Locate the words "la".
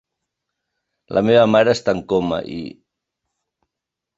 1.17-1.21